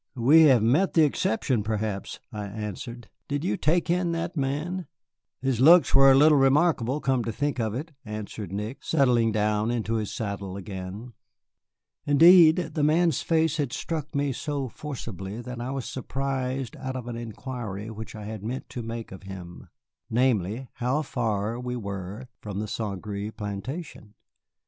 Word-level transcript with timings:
"We 0.15 0.45
have 0.45 0.63
met 0.63 0.93
the 0.93 1.03
exception, 1.03 1.61
perhaps," 1.61 2.19
I 2.31 2.45
answered. 2.47 3.07
"Did 3.27 3.43
you 3.45 3.55
take 3.55 3.87
in 3.87 4.13
that 4.13 4.35
man?" 4.35 4.87
"His 5.43 5.59
looks 5.61 5.93
were 5.93 6.11
a 6.11 6.15
little 6.15 6.39
remarkable, 6.39 6.99
come 7.01 7.23
to 7.23 7.31
think 7.31 7.59
of 7.59 7.75
it," 7.75 7.91
answered 8.03 8.51
Nick, 8.51 8.83
settling 8.83 9.31
down 9.31 9.69
into 9.69 9.97
his 9.97 10.11
saddle 10.11 10.57
again. 10.57 11.13
Indeed, 12.07 12.55
the 12.73 12.81
man's 12.81 13.21
face 13.21 13.57
had 13.57 13.71
struck 13.73 14.15
me 14.15 14.31
so 14.31 14.67
forcibly 14.67 15.39
that 15.39 15.61
I 15.61 15.69
was 15.69 15.85
surprised 15.85 16.75
out 16.77 16.95
of 16.95 17.05
an 17.07 17.15
inquiry 17.15 17.91
which 17.91 18.15
I 18.15 18.23
had 18.25 18.41
meant 18.43 18.69
to 18.69 18.81
make 18.81 19.11
of 19.11 19.21
him, 19.21 19.67
namely, 20.09 20.67
how 20.77 21.03
far 21.03 21.59
we 21.59 21.75
were 21.75 22.27
from 22.41 22.57
the 22.57 22.67
Saint 22.67 23.03
Gré 23.03 23.31
plantation. 23.37 24.15